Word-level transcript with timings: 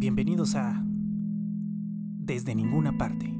Bienvenidos 0.00 0.54
a 0.54 0.82
Desde 0.82 2.54
ninguna 2.54 2.96
parte. 2.96 3.34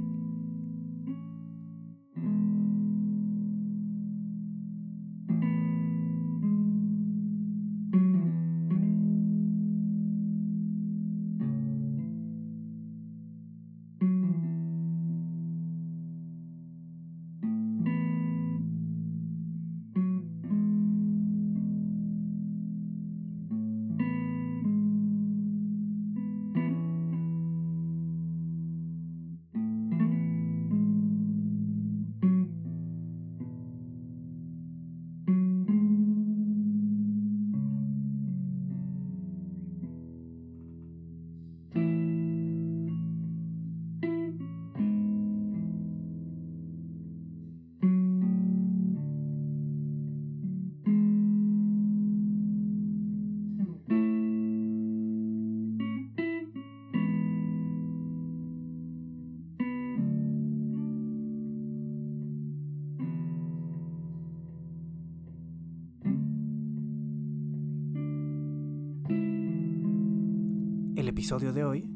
Episodio 71.21 71.53
de 71.53 71.65
hoy, 71.65 71.91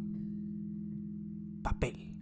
papel. 1.62 2.14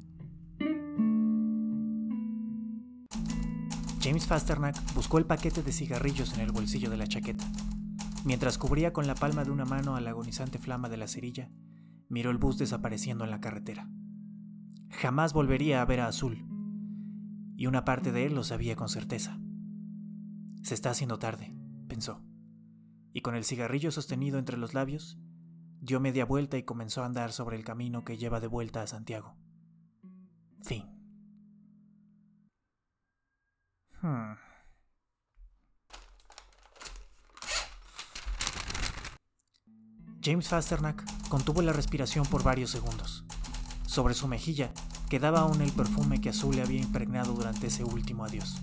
James 4.01 4.25
Fasternack 4.25 4.95
buscó 4.95 5.19
el 5.19 5.27
paquete 5.27 5.65
de 5.65 5.73
cigarrillos 5.73 6.33
en 6.35 6.43
el 6.43 6.53
bolsillo 6.53 6.91
de 6.91 6.97
la 6.97 7.09
chaqueta. 7.09 7.45
Mientras 8.25 8.57
cubría 8.57 8.93
con 8.93 9.09
la 9.09 9.17
palma 9.17 9.43
de 9.43 9.51
una 9.51 9.65
mano 9.65 9.97
a 9.97 10.01
la 10.01 10.11
agonizante 10.11 10.59
flama 10.59 10.89
de 10.89 10.97
la 10.97 11.09
cerilla, 11.09 11.51
miró 12.09 12.31
el 12.31 12.39
bus 12.39 12.57
desapareciendo 12.57 13.25
en 13.25 13.31
la 13.31 13.41
carretera. 13.41 13.91
Jamás 14.91 15.33
volvería 15.33 15.83
a 15.83 15.85
ver 15.85 15.99
a 15.99 16.07
Azul, 16.07 16.47
y 17.57 17.67
una 17.67 17.85
parte 17.85 18.13
de 18.13 18.27
él 18.27 18.37
lo 18.37 18.45
sabía 18.45 18.77
con 18.77 18.89
certeza. 18.89 19.41
Se 20.63 20.75
está 20.75 20.91
haciendo 20.91 21.19
tarde, 21.19 21.53
pensó, 21.89 22.23
y 23.13 23.23
con 23.23 23.35
el 23.35 23.43
cigarrillo 23.43 23.91
sostenido 23.91 24.39
entre 24.39 24.57
los 24.57 24.73
labios, 24.73 25.19
dio 25.83 25.99
media 25.99 26.25
vuelta 26.25 26.57
y 26.57 26.63
comenzó 26.63 27.03
a 27.03 27.07
andar 27.07 27.33
sobre 27.33 27.57
el 27.57 27.65
camino 27.65 28.05
que 28.05 28.17
lleva 28.17 28.39
de 28.39 28.47
vuelta 28.47 28.83
a 28.83 28.87
Santiago. 28.87 29.35
Fin. 30.63 30.87
Hmm. 34.01 34.35
James 40.23 40.49
Fasternack 40.49 41.05
contuvo 41.29 41.63
la 41.63 41.73
respiración 41.73 42.27
por 42.27 42.45
varios 42.45 42.71
segundos. 42.71 43.25
Sobre 43.85 44.15
su 44.15 44.29
mejilla 44.29 44.73
quedaba 45.11 45.41
aún 45.41 45.61
el 45.63 45.73
perfume 45.73 46.21
que 46.21 46.29
Azul 46.29 46.55
le 46.55 46.63
había 46.63 46.81
impregnado 46.81 47.33
durante 47.33 47.67
ese 47.67 47.83
último 47.83 48.25
adiós. 48.25 48.57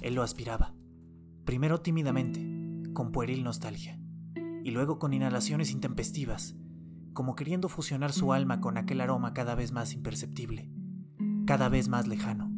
Él 0.00 0.14
lo 0.14 0.22
aspiraba, 0.22 0.72
primero 1.44 1.82
tímidamente, 1.82 2.40
con 2.94 3.12
pueril 3.12 3.44
nostalgia 3.44 3.97
y 4.68 4.70
luego 4.70 4.98
con 4.98 5.14
inhalaciones 5.14 5.70
intempestivas, 5.70 6.54
como 7.14 7.34
queriendo 7.36 7.70
fusionar 7.70 8.12
su 8.12 8.34
alma 8.34 8.60
con 8.60 8.76
aquel 8.76 9.00
aroma 9.00 9.32
cada 9.32 9.54
vez 9.54 9.72
más 9.72 9.94
imperceptible, 9.94 10.70
cada 11.46 11.70
vez 11.70 11.88
más 11.88 12.06
lejano. 12.06 12.52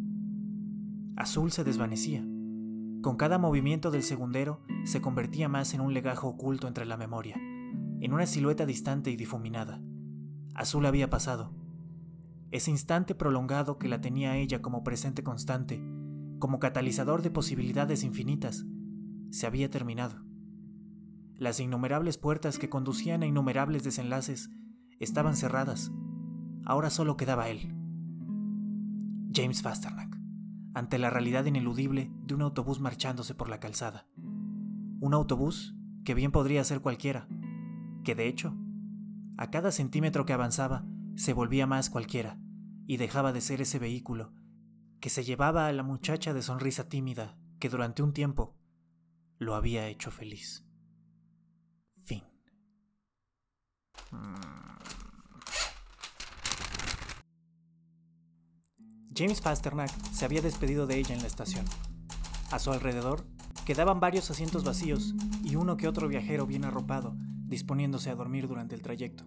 Azul 1.17 1.53
se 1.53 1.63
desvanecía. 1.63 2.27
Con 3.01 3.17
cada 3.17 3.39
movimiento 3.39 3.93
del 3.93 4.03
segundero 4.03 4.61
se 4.83 5.01
convertía 5.01 5.49
más 5.49 5.73
en 5.73 5.83
un 5.83 5.95
legajo 5.95 6.27
oculto 6.27 6.67
entre 6.67 6.85
la 6.85 6.97
memoria, 6.97 7.37
en 7.37 8.13
una 8.13 8.27
silueta 8.27 8.67
distante 8.67 9.13
y 9.13 9.17
difuminada. 9.17 9.81
Azul 10.55 10.87
había 10.87 11.11
pasado. 11.11 11.55
Ese 12.51 12.73
instante 12.73 13.15
prolongado 13.15 13.79
que 13.79 13.87
la 13.87 14.01
tenía 14.01 14.37
ella 14.37 14.61
como 14.61 14.83
presente 14.83 15.23
constante, 15.23 15.81
como 16.41 16.59
catalizador 16.59 17.23
de 17.23 17.31
posibilidades 17.31 18.03
infinitas, 18.03 18.67
se 19.31 19.47
había 19.47 19.71
terminado. 19.71 20.29
Las 21.41 21.59
innumerables 21.59 22.19
puertas 22.19 22.59
que 22.59 22.69
conducían 22.69 23.23
a 23.23 23.27
innumerables 23.27 23.83
desenlaces 23.83 24.51
estaban 24.99 25.37
cerradas. 25.37 25.91
Ahora 26.67 26.91
solo 26.91 27.17
quedaba 27.17 27.49
él. 27.49 27.75
James 29.33 29.63
Fasternack, 29.63 30.19
ante 30.75 30.99
la 30.99 31.09
realidad 31.09 31.47
ineludible 31.47 32.13
de 32.27 32.35
un 32.35 32.43
autobús 32.43 32.79
marchándose 32.79 33.35
por 33.35 33.49
la 33.49 33.59
calzada. 33.59 34.07
Un 35.01 35.15
autobús 35.15 35.75
que 36.05 36.13
bien 36.13 36.31
podría 36.31 36.63
ser 36.63 36.83
cualquiera, 36.83 37.27
que 38.05 38.15
de 38.15 38.29
hecho, 38.29 38.55
a 39.39 39.51
cada 39.51 39.73
centímetro 39.73 40.27
que 40.27 40.35
avanzaba, 40.35 40.85
se 41.17 41.33
volvía 41.33 41.67
más 41.67 41.89
cualquiera 41.89 42.39
y 42.87 42.99
dejaba 42.99 43.33
de 43.33 43.41
ser 43.41 43.63
ese 43.63 43.79
vehículo 43.79 44.35
que 45.01 45.09
se 45.09 45.25
llevaba 45.25 45.69
a 45.69 45.73
la 45.73 45.85
muchacha 45.85 46.35
de 46.35 46.43
sonrisa 46.43 46.91
tímida 46.91 47.39
que 47.59 47.71
durante 47.71 48.03
un 48.03 48.13
tiempo 48.13 48.59
lo 49.39 49.55
había 49.55 49.89
hecho 49.89 50.11
feliz. 50.11 50.70
James 59.15 59.43
Fasternack 59.43 59.91
se 60.13 60.25
había 60.25 60.41
despedido 60.41 60.87
de 60.87 60.99
ella 60.99 61.15
en 61.15 61.21
la 61.21 61.27
estación. 61.27 61.65
A 62.51 62.59
su 62.59 62.73
alrededor 62.73 63.27
quedaban 63.67 64.01
varios 64.01 64.31
asientos 64.31 64.65
vacíos 64.65 65.15
y 65.45 65.57
uno 65.57 65.77
que 65.77 65.89
otro 65.89 66.09
viajero 66.09 66.47
bien 66.47 66.65
arropado, 66.65 67.15
disponiéndose 67.45 68.09
a 68.09 68.15
dormir 68.15 68.49
durante 68.49 68.75
el 68.75 68.83
trayecto. 68.83 69.27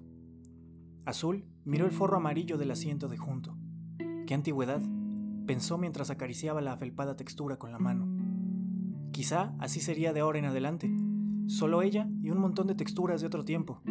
Azul 1.06 1.46
miró 1.64 1.86
el 1.86 1.92
forro 1.92 2.18
amarillo 2.18 2.58
del 2.58 2.72
asiento 2.72 3.08
de 3.08 3.18
junto. 3.18 3.56
¡Qué 4.26 4.34
antigüedad! 4.34 4.82
pensó 5.46 5.78
mientras 5.78 6.10
acariciaba 6.10 6.62
la 6.62 6.74
afelpada 6.74 7.16
textura 7.16 7.58
con 7.58 7.72
la 7.72 7.80
mano. 7.80 8.08
Quizá 9.12 9.54
así 9.60 9.80
sería 9.80 10.14
de 10.14 10.22
ahora 10.22 10.40
en 10.40 10.46
adelante. 10.46 10.92
Solo 11.48 11.82
ella 11.82 12.08
y 12.22 12.32
un 12.32 12.40
montón 12.40 12.68
de 12.68 12.76
texturas 12.76 13.22
de 13.22 13.28
otro 13.28 13.44
tiempo, 13.44 13.82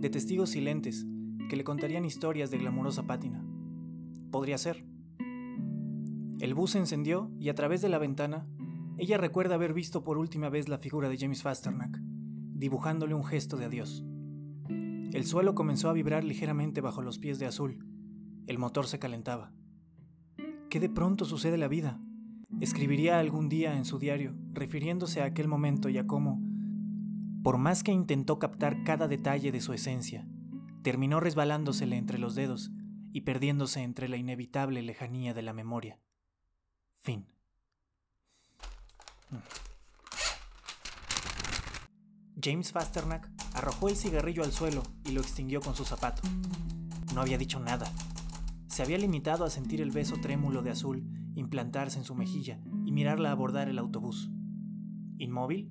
de 0.00 0.10
testigos 0.10 0.50
silentes 0.50 1.06
que 1.48 1.56
le 1.56 1.64
contarían 1.64 2.04
historias 2.04 2.50
de 2.50 2.58
glamurosa 2.58 3.06
pátina. 3.06 3.44
Podría 4.30 4.58
ser. 4.58 4.84
El 6.38 6.54
bus 6.54 6.72
se 6.72 6.78
encendió 6.78 7.30
y 7.38 7.48
a 7.48 7.54
través 7.54 7.80
de 7.80 7.88
la 7.88 7.98
ventana, 7.98 8.46
ella 8.98 9.16
recuerda 9.16 9.54
haber 9.54 9.72
visto 9.72 10.04
por 10.04 10.18
última 10.18 10.48
vez 10.48 10.68
la 10.68 10.78
figura 10.78 11.08
de 11.08 11.16
James 11.16 11.42
Fasternack, 11.42 11.98
dibujándole 12.54 13.14
un 13.14 13.24
gesto 13.24 13.56
de 13.56 13.64
adiós. 13.64 14.04
El 14.68 15.24
suelo 15.24 15.54
comenzó 15.54 15.88
a 15.88 15.94
vibrar 15.94 16.24
ligeramente 16.24 16.80
bajo 16.80 17.00
los 17.00 17.18
pies 17.18 17.38
de 17.38 17.46
Azul. 17.46 17.86
El 18.46 18.58
motor 18.58 18.86
se 18.86 18.98
calentaba. 18.98 19.52
¿Qué 20.68 20.78
de 20.78 20.90
pronto 20.90 21.24
sucede 21.24 21.56
la 21.56 21.68
vida? 21.68 22.00
Escribiría 22.60 23.18
algún 23.18 23.48
día 23.48 23.76
en 23.76 23.84
su 23.84 23.98
diario, 23.98 24.34
refiriéndose 24.52 25.22
a 25.22 25.26
aquel 25.26 25.48
momento 25.48 25.88
y 25.88 25.98
a 25.98 26.06
cómo, 26.06 26.40
por 27.46 27.58
más 27.58 27.84
que 27.84 27.92
intentó 27.92 28.40
captar 28.40 28.82
cada 28.82 29.06
detalle 29.06 29.52
de 29.52 29.60
su 29.60 29.72
esencia, 29.72 30.26
terminó 30.82 31.20
resbalándosele 31.20 31.96
entre 31.96 32.18
los 32.18 32.34
dedos 32.34 32.72
y 33.12 33.20
perdiéndose 33.20 33.84
entre 33.84 34.08
la 34.08 34.16
inevitable 34.16 34.82
lejanía 34.82 35.32
de 35.32 35.42
la 35.42 35.52
memoria. 35.52 36.00
Fin. 36.98 37.24
James 42.42 42.72
Fasternack 42.72 43.30
arrojó 43.54 43.90
el 43.90 43.96
cigarrillo 43.96 44.42
al 44.42 44.50
suelo 44.50 44.82
y 45.04 45.12
lo 45.12 45.20
extinguió 45.20 45.60
con 45.60 45.76
su 45.76 45.84
zapato. 45.84 46.22
No 47.14 47.20
había 47.20 47.38
dicho 47.38 47.60
nada. 47.60 47.88
Se 48.66 48.82
había 48.82 48.98
limitado 48.98 49.44
a 49.44 49.50
sentir 49.50 49.80
el 49.80 49.92
beso 49.92 50.16
trémulo 50.20 50.62
de 50.62 50.70
azul 50.70 51.04
implantarse 51.36 51.98
en 51.98 52.04
su 52.04 52.16
mejilla 52.16 52.58
y 52.84 52.90
mirarla 52.90 53.30
abordar 53.30 53.68
el 53.68 53.78
autobús. 53.78 54.32
Inmóvil, 55.18 55.70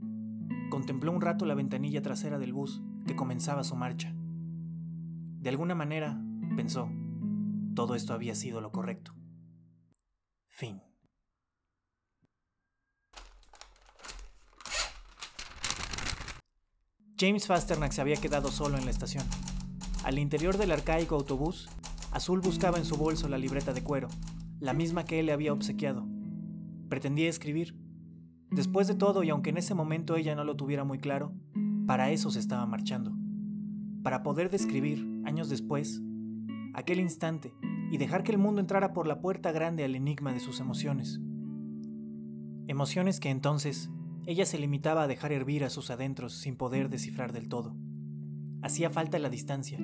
Contempló 0.76 1.14
un 1.14 1.22
rato 1.22 1.46
la 1.46 1.56
ventanilla 1.56 2.02
trasera 2.02 2.38
del 2.38 2.52
bus 2.52 2.82
que 3.08 3.16
comenzaba 3.16 3.64
su 3.64 3.78
marcha. 3.78 4.14
De 4.14 5.48
alguna 5.48 5.74
manera, 5.74 6.22
pensó, 6.58 6.92
todo 7.74 7.96
esto 7.96 8.14
había 8.14 8.36
sido 8.36 8.60
lo 8.60 8.74
correcto. 8.74 9.16
Fin. 10.50 10.82
James 17.18 17.48
Fasternack 17.48 17.94
se 17.94 18.02
había 18.02 18.18
quedado 18.18 18.52
solo 18.52 18.78
en 18.78 18.84
la 18.84 18.92
estación. 18.92 19.24
Al 20.04 20.20
interior 20.20 20.58
del 20.58 20.74
arcaico 20.74 21.16
autobús, 21.16 21.70
Azul 22.12 22.42
buscaba 22.42 22.78
en 22.78 22.84
su 22.84 22.98
bolso 22.98 23.30
la 23.30 23.38
libreta 23.38 23.72
de 23.72 23.82
cuero, 23.82 24.10
la 24.60 24.74
misma 24.74 25.06
que 25.06 25.22
él 25.22 25.28
le 25.28 25.32
había 25.32 25.54
obsequiado. 25.54 26.06
Pretendía 26.90 27.30
escribir. 27.30 27.85
Después 28.56 28.88
de 28.88 28.96
todo, 28.96 29.24
y 29.24 29.30
aunque 29.30 29.50
en 29.50 29.58
ese 29.58 29.74
momento 29.74 30.16
ella 30.16 30.34
no 30.34 30.46
lo 30.46 30.56
tuviera 30.56 30.86
muy 30.86 30.98
claro, 30.98 31.34
para 31.86 32.12
eso 32.12 32.32
se 32.32 32.40
estaba 32.40 32.66
marchando. 32.66 33.14
Para 34.02 34.24
poder 34.24 34.50
describir, 34.50 35.06
años 35.26 35.50
después, 35.50 36.02
aquel 36.74 37.02
instante 37.02 37.54
y 37.92 37.98
dejar 37.98 38.24
que 38.24 38.32
el 38.32 38.38
mundo 38.38 38.62
entrara 38.62 38.94
por 38.94 39.08
la 39.08 39.20
puerta 39.20 39.52
grande 39.52 39.84
al 39.84 39.94
enigma 39.94 40.32
de 40.32 40.40
sus 40.40 40.62
emociones. 40.62 41.20
Emociones 42.68 43.20
que 43.20 43.30
entonces 43.30 43.90
ella 44.26 44.46
se 44.46 44.58
limitaba 44.58 45.04
a 45.04 45.08
dejar 45.08 45.34
hervir 45.34 45.66
a 45.66 45.70
sus 45.70 45.92
adentros 45.92 46.34
sin 46.34 46.56
poder 46.56 46.90
descifrar 46.90 47.34
del 47.34 47.50
todo. 47.50 47.76
Hacía 48.62 48.90
falta 48.90 49.20
la 49.20 49.30
distancia, 49.30 49.80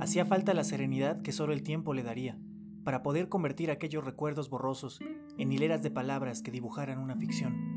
hacía 0.00 0.24
falta 0.24 0.54
la 0.54 0.64
serenidad 0.64 1.20
que 1.20 1.32
solo 1.32 1.52
el 1.52 1.62
tiempo 1.62 1.92
le 1.92 2.04
daría 2.04 2.38
para 2.84 3.02
poder 3.02 3.28
convertir 3.28 3.70
aquellos 3.70 4.02
recuerdos 4.02 4.48
borrosos 4.48 4.98
en 5.36 5.52
hileras 5.52 5.82
de 5.82 5.90
palabras 5.90 6.40
que 6.40 6.50
dibujaran 6.50 6.98
una 6.98 7.16
ficción, 7.16 7.67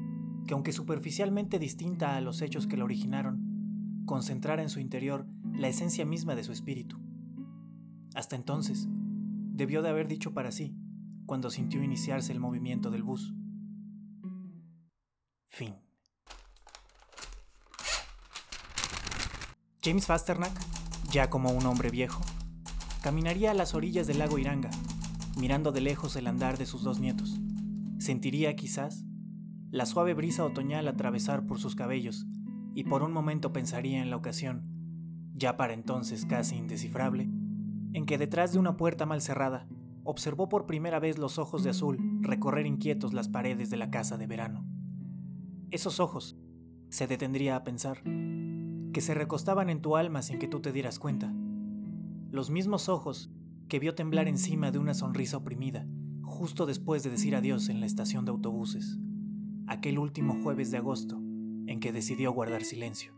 que 0.47 0.53
aunque 0.53 0.73
superficialmente 0.73 1.59
distinta 1.59 2.15
a 2.15 2.21
los 2.21 2.41
hechos 2.41 2.67
que 2.67 2.77
la 2.77 2.83
originaron, 2.83 4.03
concentrara 4.05 4.61
en 4.61 4.69
su 4.69 4.79
interior 4.79 5.25
la 5.53 5.67
esencia 5.67 6.05
misma 6.05 6.35
de 6.35 6.43
su 6.43 6.51
espíritu. 6.51 6.99
Hasta 8.13 8.35
entonces, 8.35 8.88
debió 8.89 9.81
de 9.81 9.89
haber 9.89 10.07
dicho 10.07 10.33
para 10.33 10.51
sí, 10.51 10.75
cuando 11.25 11.49
sintió 11.49 11.83
iniciarse 11.83 12.31
el 12.31 12.39
movimiento 12.39 12.91
del 12.91 13.03
bus. 13.03 13.33
Fin. 15.49 15.75
James 19.83 20.05
Fasternack, 20.05 20.53
ya 21.11 21.29
como 21.29 21.51
un 21.51 21.65
hombre 21.65 21.89
viejo, 21.89 22.21
caminaría 23.01 23.51
a 23.51 23.53
las 23.53 23.73
orillas 23.73 24.07
del 24.07 24.19
lago 24.19 24.38
Iranga, 24.38 24.69
mirando 25.38 25.71
de 25.71 25.81
lejos 25.81 26.15
el 26.15 26.27
andar 26.27 26.57
de 26.57 26.65
sus 26.65 26.83
dos 26.83 26.99
nietos. 26.99 27.39
Sentiría 27.97 28.55
quizás 28.55 29.03
la 29.71 29.85
suave 29.85 30.13
brisa 30.13 30.44
otoñal 30.44 30.89
atravesar 30.89 31.45
por 31.47 31.57
sus 31.57 31.75
cabellos 31.75 32.27
y 32.73 32.83
por 32.83 33.03
un 33.03 33.13
momento 33.13 33.53
pensaría 33.53 34.01
en 34.01 34.09
la 34.09 34.18
ocasión, 34.18 34.63
ya 35.33 35.56
para 35.56 35.73
entonces 35.73 36.25
casi 36.25 36.57
indescifrable, 36.57 37.29
en 37.94 38.06
que 38.06 38.18
detrás 38.18 38.51
de 38.51 38.59
una 38.59 38.75
puerta 38.75 39.06
mal 39.06 39.21
cerrada 39.21 39.68
observó 40.03 40.50
por 40.50 40.65
primera 40.65 41.00
vez 41.00 41.18
los 41.18 41.39
ojos 41.39 41.63
de 41.63 41.69
azul 41.69 42.19
recorrer 42.19 42.65
inquietos 42.65 43.13
las 43.13 43.29
paredes 43.29 43.69
de 43.69 43.77
la 43.77 43.89
casa 43.89 44.18
de 44.18 44.27
verano. 44.27 44.65
Esos 45.69 46.01
ojos, 46.01 46.38
se 46.89 47.07
detendría 47.07 47.56
a 47.56 47.63
pensar, 47.63 48.03
que 48.03 49.00
se 49.00 49.13
recostaban 49.13 49.69
en 49.69 49.81
tu 49.81 49.95
alma 49.95 50.21
sin 50.21 50.38
que 50.38 50.50
tú 50.50 50.59
te 50.59 50.74
dieras 50.74 51.00
cuenta. 51.00 51.33
Los 52.29 52.50
mismos 52.50 52.89
ojos 52.89 53.31
que 53.69 53.79
vio 53.79 53.95
temblar 53.95 54.27
encima 54.27 54.71
de 54.71 54.79
una 54.79 54.94
sonrisa 54.94 55.38
oprimida, 55.38 55.88
justo 56.24 56.65
después 56.65 57.03
de 57.03 57.09
decir 57.09 57.38
adiós 57.38 57.69
en 57.69 57.79
la 57.79 57.85
estación 57.85 58.25
de 58.25 58.31
autobuses, 58.31 59.00
aquel 59.71 60.00
último 60.00 60.38
jueves 60.44 60.69
de 60.69 60.77
agosto 60.79 61.15
en 61.15 61.79
que 61.79 61.94
decidió 61.94 62.33
guardar 62.33 62.65
silencio. 62.65 63.13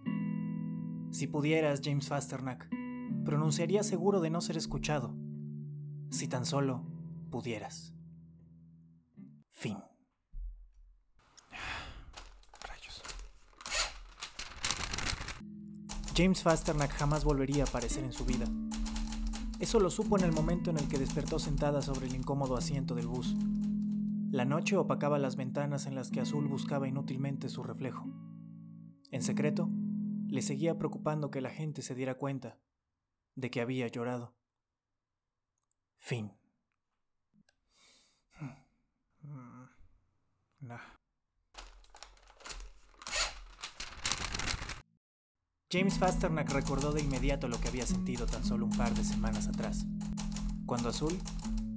Si 1.09 1.25
pudieras, 1.25 1.81
James 1.83 2.07
Fasternack, 2.07 2.69
pronunciaría 3.25 3.81
seguro 3.81 4.21
de 4.21 4.29
no 4.29 4.39
ser 4.39 4.57
escuchado, 4.57 5.15
si 6.11 6.27
tan 6.27 6.45
solo 6.45 6.85
pudieras. 7.31 7.95
Fin. 9.49 9.79
Rayos. 12.61 13.01
James 16.15 16.43
Fasternack 16.43 16.91
jamás 16.91 17.23
volvería 17.23 17.63
a 17.63 17.67
aparecer 17.67 18.03
en 18.03 18.13
su 18.13 18.25
vida. 18.25 18.45
Eso 19.59 19.79
lo 19.79 19.89
supo 19.89 20.19
en 20.19 20.25
el 20.25 20.31
momento 20.31 20.69
en 20.69 20.77
el 20.77 20.87
que 20.87 20.99
despertó 20.99 21.39
sentada 21.39 21.81
sobre 21.81 22.05
el 22.05 22.15
incómodo 22.15 22.55
asiento 22.55 22.93
del 22.93 23.07
bus. 23.07 23.35
La 24.33 24.45
noche 24.45 24.77
opacaba 24.77 25.19
las 25.19 25.35
ventanas 25.35 25.85
en 25.85 25.93
las 25.93 26.09
que 26.09 26.19
Azul 26.19 26.47
buscaba 26.47 26.87
inútilmente 26.87 27.49
su 27.49 27.61
reflejo. 27.61 28.07
En 29.11 29.21
secreto, 29.21 29.69
le 30.27 30.41
seguía 30.41 30.75
preocupando 30.75 31.29
que 31.29 31.39
la 31.39 31.51
gente 31.51 31.83
se 31.83 31.93
diera 31.93 32.15
cuenta 32.15 32.57
de 33.35 33.51
que 33.51 33.61
había 33.61 33.87
llorado. 33.89 34.33
Fin. 35.97 36.31
James 45.71 45.99
Fasternack 45.99 46.49
recordó 46.49 46.91
de 46.91 47.01
inmediato 47.01 47.47
lo 47.47 47.61
que 47.61 47.67
había 47.67 47.85
sentido 47.85 48.25
tan 48.25 48.43
solo 48.43 48.65
un 48.65 48.75
par 48.75 48.95
de 48.95 49.03
semanas 49.03 49.47
atrás, 49.47 49.85
cuando 50.65 50.89
Azul 50.89 51.19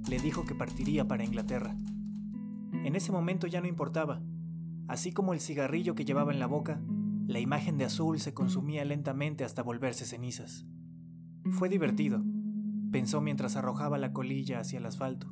le 0.09 0.17
dijo 0.17 0.47
que 0.47 0.55
partiría 0.55 1.07
para 1.07 1.23
Inglaterra. 1.23 1.75
En 2.87 2.95
ese 2.95 3.11
momento 3.11 3.47
ya 3.47 3.59
no 3.59 3.67
importaba. 3.67 4.21
Así 4.87 5.11
como 5.11 5.33
el 5.33 5.41
cigarrillo 5.41 5.93
que 5.93 6.05
llevaba 6.05 6.31
en 6.31 6.39
la 6.39 6.47
boca, 6.47 6.81
la 7.27 7.41
imagen 7.41 7.77
de 7.77 7.83
Azul 7.83 8.21
se 8.21 8.33
consumía 8.33 8.85
lentamente 8.85 9.43
hasta 9.43 9.61
volverse 9.61 10.05
cenizas. 10.05 10.65
Fue 11.51 11.67
divertido, 11.67 12.23
pensó 12.89 13.19
mientras 13.19 13.57
arrojaba 13.57 13.97
la 13.97 14.13
colilla 14.13 14.61
hacia 14.61 14.79
el 14.79 14.85
asfalto. 14.85 15.27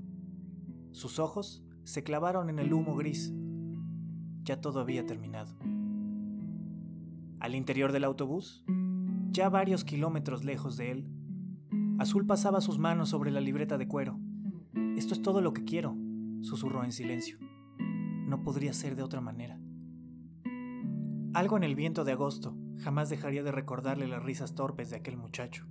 Sus 0.91 1.17
ojos 1.17 1.63
se 1.85 2.03
clavaron 2.03 2.49
en 2.49 2.59
el 2.59 2.73
humo 2.73 2.93
gris. 2.97 3.33
Ya 4.43 4.59
todo 4.59 4.81
había 4.81 5.05
terminado. 5.05 5.57
Al 7.39 7.55
interior 7.55 7.93
del 7.93 8.03
autobús, 8.03 8.65
ya 9.31 9.47
varios 9.47 9.85
kilómetros 9.85 10.43
lejos 10.43 10.75
de 10.75 10.91
él, 10.91 11.09
Azul 11.99 12.25
pasaba 12.25 12.59
sus 12.59 12.79
manos 12.79 13.07
sobre 13.07 13.31
la 13.31 13.39
libreta 13.39 13.77
de 13.77 13.87
cuero. 13.87 14.19
Esto 14.97 15.13
es 15.13 15.21
todo 15.21 15.39
lo 15.39 15.53
que 15.53 15.63
quiero, 15.63 15.95
susurró 16.41 16.83
en 16.83 16.91
silencio. 16.91 17.44
No 18.25 18.41
podría 18.43 18.73
ser 18.73 18.95
de 18.95 19.03
otra 19.03 19.21
manera. 19.21 19.59
Algo 21.33 21.57
en 21.57 21.63
el 21.63 21.75
viento 21.75 22.03
de 22.03 22.13
agosto 22.13 22.57
jamás 22.79 23.09
dejaría 23.09 23.43
de 23.43 23.51
recordarle 23.51 24.07
las 24.07 24.23
risas 24.23 24.55
torpes 24.55 24.89
de 24.89 24.97
aquel 24.97 25.17
muchacho, 25.17 25.65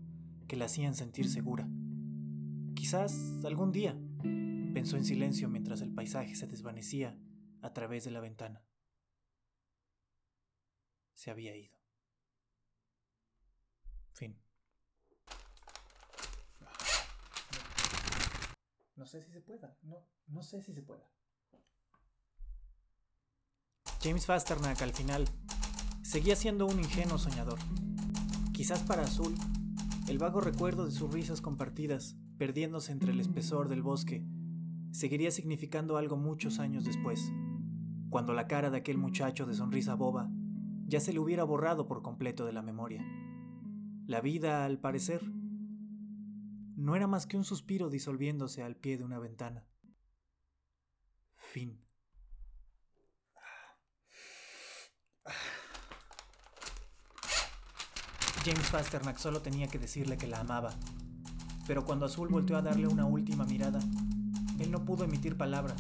que 0.47 0.57
la 0.57 0.67
hacían 0.67 0.95
sentir 0.95 1.29
segura. 1.29 1.69
Quizás 2.75 3.45
algún 3.45 3.73
día, 3.73 3.99
pensó 4.73 4.97
en 4.97 5.05
silencio 5.05 5.49
mientras 5.49 5.81
el 5.81 5.93
paisaje 5.93 6.35
se 6.35 6.47
desvanecía 6.47 7.19
a 7.63 7.73
través 7.73 8.05
de 8.05 8.11
la 8.11 8.21
ventana 8.21 8.63
se 11.15 11.31
había 11.31 11.57
ido. 11.57 11.79
Fin. 14.13 14.39
No 18.97 19.07
sé 19.07 19.23
si 19.23 19.33
se 19.33 19.41
pueda. 19.41 19.77
No, 19.83 20.07
no 20.27 20.43
sé 20.43 20.61
si 20.61 20.73
se 20.75 20.83
pueda. 20.83 21.09
James 24.05 24.27
Fasternack 24.27 24.83
al 24.83 24.93
final 24.93 25.25
seguía 26.03 26.37
siendo 26.37 26.67
un 26.67 26.79
ingenuo 26.79 27.17
soñador. 27.17 27.59
Quizás 28.53 28.83
para 28.83 29.05
Azul, 29.05 29.35
el 30.09 30.19
vago 30.19 30.43
recuerdo 30.43 30.85
de 30.85 30.93
sus 30.93 31.11
risas 31.11 31.41
compartidas, 31.41 32.15
perdiéndose 32.37 32.93
entre 32.93 33.13
el 33.13 33.21
espesor 33.21 33.71
del 33.71 33.81
bosque, 33.81 34.23
seguiría 34.91 35.31
significando 35.31 35.97
algo 35.97 36.19
muchos 36.19 36.59
años 36.59 36.85
después, 36.85 37.33
cuando 38.11 38.35
la 38.35 38.47
cara 38.47 38.69
de 38.69 38.77
aquel 38.77 38.99
muchacho 38.99 39.47
de 39.47 39.55
sonrisa 39.55 39.95
boba 39.95 40.29
ya 40.87 41.01
se 41.01 41.15
le 41.15 41.21
hubiera 41.21 41.45
borrado 41.45 41.87
por 41.87 42.03
completo 42.03 42.45
de 42.45 42.53
la 42.53 42.61
memoria. 42.61 43.03
La 44.07 44.21
vida, 44.21 44.67
al 44.67 44.79
parecer, 44.79 45.23
no 46.77 46.95
era 46.95 47.07
más 47.07 47.27
que 47.27 47.39
un 47.39 47.45
suspiro 47.45 47.89
disolviéndose 47.89 48.63
al 48.63 48.77
pie 48.77 48.99
de 48.99 49.05
una 49.05 49.19
ventana. 49.19 49.67
Fin. 51.37 51.81
James 58.45 58.71
Pasternak 58.71 59.19
solo 59.19 59.41
tenía 59.41 59.69
que 59.69 59.79
decirle 59.79 60.17
que 60.17 60.27
la 60.27 60.41
amaba, 60.41 60.75
pero 61.67 61.85
cuando 61.85 62.07
Azul 62.07 62.29
volteó 62.29 62.57
a 62.57 62.63
darle 62.63 62.87
una 62.87 63.07
última 63.07 63.45
mirada, 63.45 63.81
él 64.59 64.71
no 64.71 64.85
pudo 64.85 65.05
emitir 65.05 65.37
palabra. 65.37 65.75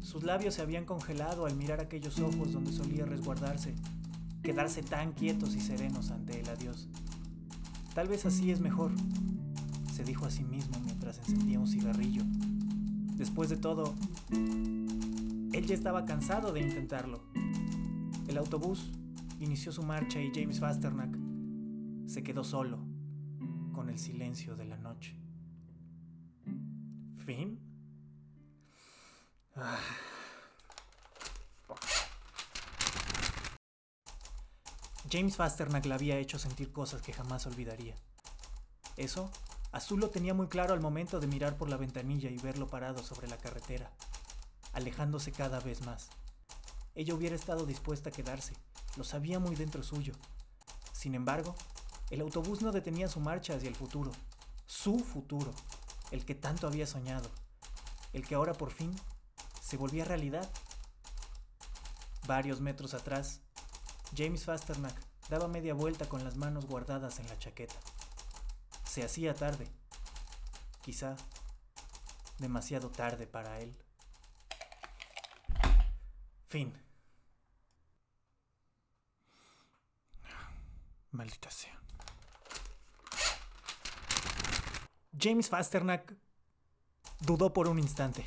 Sus 0.00 0.22
labios 0.22 0.54
se 0.54 0.62
habían 0.62 0.84
congelado 0.84 1.46
al 1.46 1.56
mirar 1.56 1.80
aquellos 1.80 2.18
ojos 2.20 2.52
donde 2.52 2.72
solía 2.72 3.04
resguardarse 3.04 3.74
quedarse 4.44 4.82
tan 4.82 5.12
quietos 5.12 5.56
y 5.56 5.60
serenos 5.60 6.10
ante 6.10 6.38
el 6.38 6.48
adiós. 6.50 6.86
Tal 7.94 8.08
vez 8.08 8.26
así 8.26 8.50
es 8.50 8.60
mejor, 8.60 8.92
se 9.90 10.04
dijo 10.04 10.26
a 10.26 10.30
sí 10.30 10.44
mismo 10.44 10.78
mientras 10.84 11.18
encendía 11.18 11.58
un 11.58 11.66
cigarrillo. 11.66 12.22
Después 13.16 13.48
de 13.48 13.56
todo, 13.56 13.94
él 14.30 15.66
ya 15.66 15.74
estaba 15.74 16.04
cansado 16.04 16.52
de 16.52 16.60
intentarlo. 16.60 17.24
El 18.28 18.36
autobús 18.36 18.92
inició 19.40 19.72
su 19.72 19.82
marcha 19.82 20.20
y 20.20 20.30
James 20.34 20.60
Fasternack 20.60 21.23
se 22.14 22.22
quedó 22.22 22.44
solo 22.44 22.78
con 23.72 23.90
el 23.90 23.98
silencio 23.98 24.54
de 24.54 24.66
la 24.66 24.76
noche. 24.76 25.16
¿Fin? 27.26 27.58
James 35.10 35.34
Fasternack 35.34 35.86
la 35.86 35.96
había 35.96 36.18
hecho 36.18 36.38
sentir 36.38 36.70
cosas 36.70 37.02
que 37.02 37.12
jamás 37.12 37.48
olvidaría. 37.48 37.96
Eso, 38.96 39.28
Azul 39.72 39.98
lo 39.98 40.10
tenía 40.10 40.34
muy 40.34 40.46
claro 40.46 40.72
al 40.72 40.80
momento 40.80 41.18
de 41.18 41.26
mirar 41.26 41.56
por 41.56 41.68
la 41.68 41.76
ventanilla 41.76 42.30
y 42.30 42.38
verlo 42.38 42.68
parado 42.68 43.02
sobre 43.02 43.26
la 43.26 43.38
carretera, 43.38 43.90
alejándose 44.72 45.32
cada 45.32 45.58
vez 45.58 45.84
más. 45.84 46.10
Ella 46.94 47.12
hubiera 47.14 47.34
estado 47.34 47.66
dispuesta 47.66 48.10
a 48.10 48.12
quedarse, 48.12 48.54
lo 48.96 49.02
sabía 49.02 49.40
muy 49.40 49.56
dentro 49.56 49.82
suyo. 49.82 50.14
Sin 50.92 51.16
embargo, 51.16 51.56
el 52.10 52.20
autobús 52.20 52.62
no 52.62 52.72
detenía 52.72 53.08
su 53.08 53.20
marcha 53.20 53.54
hacia 53.54 53.68
el 53.68 53.76
futuro, 53.76 54.12
su 54.66 54.98
futuro, 54.98 55.52
el 56.10 56.24
que 56.24 56.34
tanto 56.34 56.66
había 56.66 56.86
soñado, 56.86 57.30
el 58.12 58.26
que 58.26 58.34
ahora 58.34 58.52
por 58.52 58.70
fin 58.70 58.94
se 59.60 59.76
volvía 59.76 60.04
realidad. 60.04 60.50
Varios 62.26 62.60
metros 62.60 62.94
atrás, 62.94 63.40
James 64.16 64.44
Fasternack 64.44 64.94
daba 65.28 65.48
media 65.48 65.74
vuelta 65.74 66.08
con 66.08 66.24
las 66.24 66.36
manos 66.36 66.66
guardadas 66.66 67.18
en 67.18 67.28
la 67.28 67.38
chaqueta. 67.38 67.74
Se 68.88 69.02
hacía 69.02 69.34
tarde, 69.34 69.68
quizá 70.82 71.16
demasiado 72.38 72.90
tarde 72.90 73.26
para 73.26 73.60
él. 73.60 73.76
Fin. 76.48 76.72
Maldita 81.10 81.50
sea. 81.50 81.83
James 85.18 85.48
Fasternack 85.48 86.16
dudó 87.20 87.52
por 87.52 87.68
un 87.68 87.78
instante, 87.78 88.24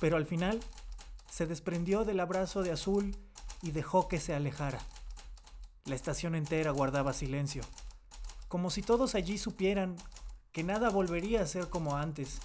pero 0.00 0.16
al 0.16 0.26
final 0.26 0.60
se 1.30 1.46
desprendió 1.46 2.04
del 2.04 2.20
abrazo 2.20 2.62
de 2.62 2.70
azul 2.72 3.16
y 3.62 3.70
dejó 3.70 4.06
que 4.08 4.20
se 4.20 4.34
alejara. 4.34 4.78
La 5.86 5.94
estación 5.94 6.34
entera 6.34 6.70
guardaba 6.70 7.12
silencio, 7.12 7.62
como 8.48 8.70
si 8.70 8.82
todos 8.82 9.14
allí 9.14 9.38
supieran 9.38 9.96
que 10.52 10.64
nada 10.64 10.90
volvería 10.90 11.42
a 11.42 11.46
ser 11.46 11.68
como 11.68 11.96
antes. 11.96 12.40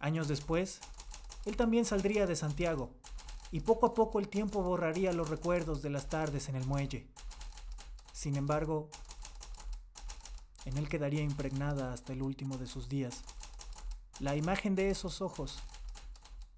Años 0.00 0.28
después, 0.28 0.80
él 1.44 1.56
también 1.56 1.84
saldría 1.84 2.26
de 2.26 2.36
Santiago, 2.36 2.90
y 3.52 3.60
poco 3.60 3.86
a 3.86 3.94
poco 3.94 4.18
el 4.18 4.28
tiempo 4.28 4.62
borraría 4.62 5.12
los 5.12 5.30
recuerdos 5.30 5.82
de 5.82 5.90
las 5.90 6.08
tardes 6.08 6.48
en 6.48 6.56
el 6.56 6.66
muelle. 6.66 7.06
Sin 8.12 8.36
embargo, 8.36 8.90
en 10.64 10.78
él 10.78 10.88
quedaría 10.88 11.22
impregnada 11.22 11.92
hasta 11.92 12.12
el 12.12 12.22
último 12.22 12.58
de 12.58 12.66
sus 12.66 12.88
días 12.88 13.22
la 14.20 14.36
imagen 14.36 14.74
de 14.74 14.90
esos 14.90 15.22
ojos 15.22 15.58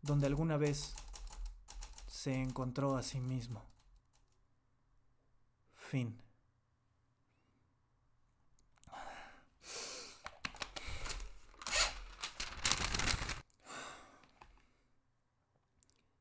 donde 0.02 0.26
alguna 0.26 0.56
vez 0.56 0.94
se 2.08 2.34
encontró 2.34 2.96
a 2.96 3.02
sí 3.02 3.20
mismo. 3.20 3.62
Fin. 5.74 6.20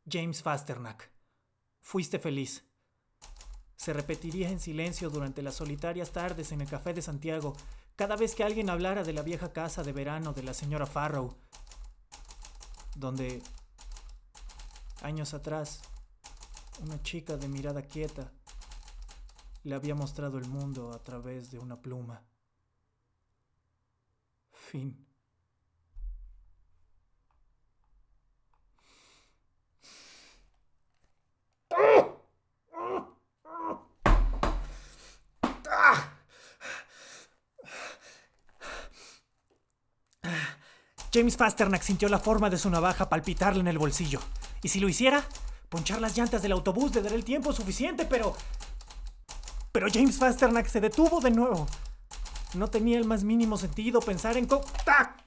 James 0.08 0.44
Fasternack, 0.44 1.10
fuiste 1.80 2.20
feliz. 2.20 2.64
Se 3.82 3.94
repetiría 3.94 4.52
en 4.52 4.60
silencio 4.60 5.10
durante 5.10 5.42
las 5.42 5.56
solitarias 5.56 6.12
tardes 6.12 6.52
en 6.52 6.62
el 6.62 6.70
Café 6.70 6.94
de 6.94 7.02
Santiago, 7.02 7.56
cada 7.96 8.16
vez 8.16 8.36
que 8.36 8.44
alguien 8.44 8.70
hablara 8.70 9.04
de 9.04 9.12
la 9.12 9.24
vieja 9.24 9.54
casa 9.54 9.82
de 9.82 9.92
verano 9.92 10.34
de 10.34 10.44
la 10.44 10.54
señora 10.54 10.86
Farrow, 10.86 11.36
donde 12.96 13.42
años 15.02 15.34
atrás 15.34 15.82
una 16.84 17.02
chica 17.02 17.38
de 17.38 17.48
mirada 17.48 17.82
quieta 17.82 18.32
le 19.64 19.74
había 19.74 19.96
mostrado 19.96 20.38
el 20.38 20.48
mundo 20.48 20.92
a 20.94 21.00
través 21.00 21.50
de 21.50 21.58
una 21.58 21.82
pluma. 21.82 22.22
Fin. 24.52 25.11
James 41.22 41.38
Fasternack 41.38 41.84
sintió 41.84 42.10
la 42.10 42.18
forma 42.18 42.50
de 42.50 42.58
su 42.58 42.68
navaja 42.68 43.08
palpitarle 43.08 43.60
en 43.60 43.68
el 43.68 43.78
bolsillo. 43.78 44.20
Y 44.63 44.70
si 44.70 44.80
lo 44.80 44.90
hiciera, 44.90 45.24
ponchar 45.70 46.01
las 46.01 46.18
llantas 46.18 46.42
del 46.42 46.51
autobús 46.51 46.96
le 46.96 47.04
daría 47.04 47.16
el 47.16 47.24
tiempo 47.24 47.54
suficiente, 47.54 48.06
pero... 48.06 48.36
Pero 49.72 49.86
James 49.94 50.18
Fasternack 50.18 50.66
se 50.66 50.82
detuvo 50.82 51.22
de 51.22 51.30
nuevo. 51.30 51.68
No 52.56 52.72
tenía 52.72 52.98
el 52.98 53.06
más 53.06 53.24
mínimo 53.24 53.56
sentido 53.56 54.00
pensar 54.00 54.36
en... 54.36 54.48
¡Tac! 54.48 55.22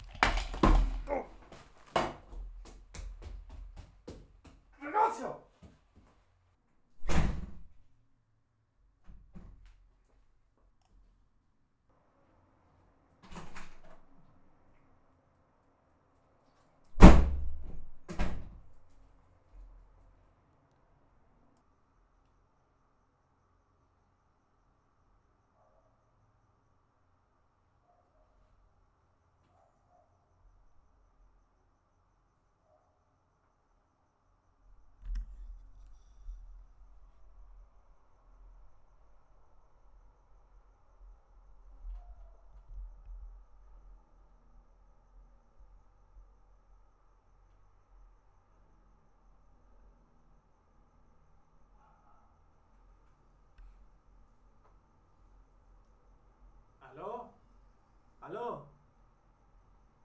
¿Aló? 58.25 58.65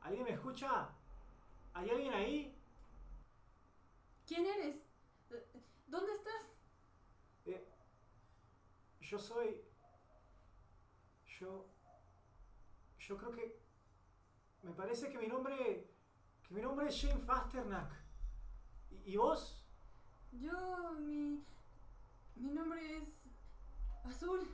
¿Alguien 0.01 0.25
me 0.25 0.35
escucha? 0.49 0.89
¿Hay 1.73 1.89
alguien 1.89 2.13
ahí? 2.13 2.55
¿Quién 4.25 4.45
eres? 4.45 4.81
¿Dónde 5.87 6.11
estás? 6.13 6.43
Eh, 7.45 7.67
yo 9.01 9.19
soy... 9.19 9.61
Yo... 11.39 11.65
Yo 12.99 13.17
creo 13.17 13.31
que... 13.31 13.59
Me 14.63 14.71
parece 14.71 15.11
que 15.11 15.19
mi 15.19 15.27
nombre... 15.27 15.87
Que 16.47 16.53
mi 16.53 16.61
nombre 16.61 16.87
es 16.87 16.95
Shane 16.95 17.21
Fasternack. 17.21 17.91
¿Y, 19.05 19.17
vos? 19.17 19.63
Yo... 20.31 20.93
Mi... 20.93 21.43
Mi 22.35 22.51
nombre 22.51 22.97
es... 22.97 23.21
Azul. 24.03 24.47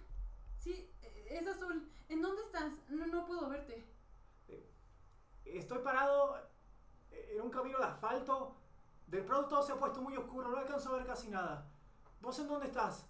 Sí, 0.60 0.90
es 1.30 1.48
azul. 1.48 1.90
¿En 2.10 2.22
dónde 2.22 2.42
estás? 2.42 2.74
No, 2.90 3.08
no 3.08 3.26
puedo 3.26 3.50
verte. 3.50 3.95
Eh, 5.46 5.58
estoy 5.58 5.80
parado 5.80 6.38
en 7.12 7.42
un 7.42 7.50
camino 7.50 7.78
de 7.78 7.86
asfalto. 7.86 8.56
De 9.08 9.22
pronto 9.22 9.50
todo 9.50 9.64
se 9.64 9.72
ha 9.72 9.80
puesto 9.80 10.02
muy 10.02 10.16
oscuro, 10.18 10.50
no 10.50 10.58
alcanzo 10.58 10.90
a 10.94 10.98
ver 10.98 11.06
casi 11.06 11.30
nada. 11.30 11.68
¿Vos 12.22 12.40
en 12.40 12.48
dónde 12.48 12.68
estás? 12.68 13.06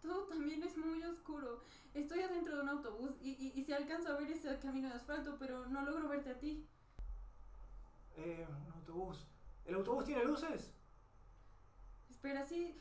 Todo 0.00 0.24
también 0.26 0.62
es 0.62 0.76
muy 0.76 1.02
oscuro. 1.04 1.62
Estoy 1.94 2.20
adentro 2.22 2.56
de 2.56 2.62
un 2.62 2.68
autobús 2.68 3.16
y, 3.20 3.30
y, 3.30 3.52
y 3.58 3.64
se 3.64 3.74
alcanza 3.74 4.10
a 4.10 4.18
ver 4.18 4.30
ese 4.30 4.58
camino 4.58 4.88
de 4.88 4.94
asfalto, 4.94 5.36
pero 5.38 5.66
no 5.66 5.82
logro 5.82 6.08
verte 6.08 6.30
a 6.30 6.38
ti. 6.38 6.66
Eh, 8.16 8.46
un 8.48 8.72
autobús. 8.72 9.26
¿El 9.64 9.74
autobús 9.74 10.04
tiene 10.04 10.24
luces? 10.24 10.72
Espera, 12.10 12.44
sí. 12.44 12.78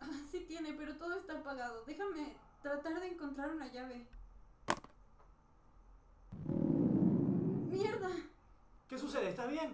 Sí 0.30 0.40
tiene, 0.40 0.72
pero 0.74 0.96
todo 0.96 1.14
está 1.14 1.38
apagado. 1.38 1.84
Déjame 1.84 2.34
tratar 2.62 3.00
de 3.00 3.08
encontrar 3.08 3.50
una 3.50 3.68
llave. 3.68 4.06
¡Mierda! 7.80 8.10
¿Qué 8.88 8.98
sucede? 8.98 9.30
¿Estás 9.30 9.48
bien? 9.48 9.72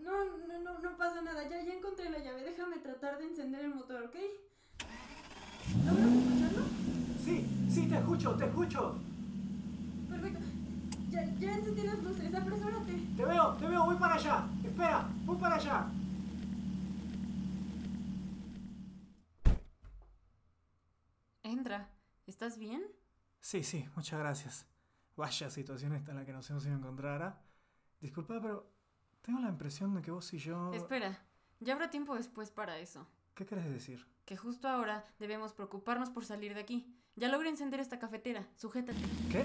No, 0.00 0.24
no, 0.24 0.58
no, 0.58 0.78
no 0.80 0.96
pasa 0.96 1.22
nada. 1.22 1.48
Ya, 1.48 1.62
ya 1.62 1.74
encontré 1.74 2.10
la 2.10 2.18
llave. 2.18 2.42
Déjame 2.42 2.78
tratar 2.78 3.18
de 3.18 3.26
encender 3.26 3.64
el 3.64 3.74
motor, 3.74 4.02
¿ok? 4.04 4.16
¿Logras 5.84 6.12
escucharlo? 6.12 6.64
Sí, 7.24 7.46
sí, 7.70 7.86
te 7.88 7.96
escucho, 7.96 8.34
te 8.34 8.46
escucho. 8.46 8.98
Perfecto. 10.08 10.40
Ya, 11.10 11.24
ya 11.38 11.52
encendí 11.54 11.82
las 11.82 12.02
luces. 12.02 12.34
Apresúrate. 12.34 12.92
Te 13.16 13.24
veo, 13.24 13.54
te 13.54 13.66
veo. 13.68 13.84
Voy 13.84 13.96
para 13.96 14.14
allá. 14.14 14.48
Espera, 14.64 15.08
voy 15.24 15.36
para 15.36 15.54
allá. 15.56 15.86
Entra. 21.44 21.88
¿Estás 22.26 22.58
bien? 22.58 22.84
Sí, 23.40 23.62
sí, 23.62 23.88
muchas 23.94 24.18
gracias. 24.18 24.66
Vaya 25.16 25.50
situación 25.50 25.94
esta 25.94 26.12
en 26.12 26.18
la 26.18 26.26
que 26.26 26.32
nos 26.32 26.48
hemos 26.50 26.64
ido 26.64 26.74
a 26.74 26.78
encontrar. 26.78 27.22
¿ah? 27.22 27.40
Disculpa, 28.00 28.40
pero 28.40 28.70
tengo 29.22 29.40
la 29.40 29.48
impresión 29.48 29.94
de 29.94 30.02
que 30.02 30.10
vos 30.10 30.32
y 30.34 30.38
yo... 30.38 30.72
Espera, 30.74 31.18
ya 31.60 31.72
habrá 31.72 31.90
tiempo 31.90 32.14
después 32.14 32.50
para 32.50 32.78
eso. 32.78 33.06
¿Qué 33.34 33.46
querés 33.46 33.70
decir? 33.70 34.06
Que 34.24 34.36
justo 34.36 34.68
ahora 34.68 35.04
debemos 35.18 35.52
preocuparnos 35.52 36.10
por 36.10 36.24
salir 36.24 36.54
de 36.54 36.60
aquí. 36.60 36.94
Ya 37.16 37.28
logré 37.28 37.48
encender 37.48 37.80
esta 37.80 37.98
cafetera. 37.98 38.46
Sujétate. 38.56 39.00
¿Qué? 39.32 39.44